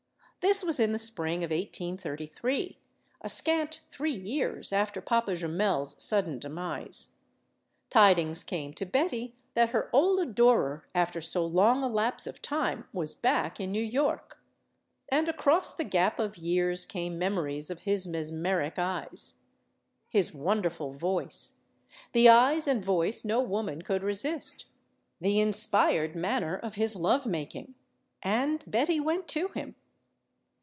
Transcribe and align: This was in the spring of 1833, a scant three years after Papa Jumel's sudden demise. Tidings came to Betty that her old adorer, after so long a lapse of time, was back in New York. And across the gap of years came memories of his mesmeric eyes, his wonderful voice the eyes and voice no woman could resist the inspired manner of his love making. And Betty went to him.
This 0.43 0.63
was 0.63 0.79
in 0.79 0.91
the 0.91 0.97
spring 0.97 1.43
of 1.43 1.51
1833, 1.51 2.79
a 3.21 3.29
scant 3.29 3.81
three 3.91 4.11
years 4.11 4.73
after 4.73 4.99
Papa 4.99 5.35
Jumel's 5.35 6.03
sudden 6.03 6.39
demise. 6.39 7.09
Tidings 7.91 8.43
came 8.43 8.73
to 8.73 8.85
Betty 8.87 9.35
that 9.53 9.69
her 9.69 9.87
old 9.93 10.19
adorer, 10.19 10.87
after 10.95 11.21
so 11.21 11.45
long 11.45 11.83
a 11.83 11.87
lapse 11.87 12.25
of 12.25 12.41
time, 12.41 12.85
was 12.91 13.13
back 13.13 13.59
in 13.59 13.71
New 13.71 13.83
York. 13.83 14.39
And 15.09 15.29
across 15.29 15.75
the 15.75 15.83
gap 15.83 16.17
of 16.19 16.37
years 16.37 16.87
came 16.87 17.19
memories 17.19 17.69
of 17.69 17.81
his 17.81 18.07
mesmeric 18.07 18.79
eyes, 18.79 19.35
his 20.09 20.33
wonderful 20.33 20.93
voice 20.93 21.59
the 22.13 22.29
eyes 22.29 22.67
and 22.67 22.83
voice 22.83 23.23
no 23.23 23.41
woman 23.41 23.83
could 23.83 24.01
resist 24.01 24.65
the 25.19 25.39
inspired 25.39 26.15
manner 26.15 26.57
of 26.57 26.73
his 26.73 26.95
love 26.95 27.27
making. 27.27 27.75
And 28.23 28.63
Betty 28.65 28.99
went 28.99 29.27
to 29.27 29.49
him. 29.49 29.75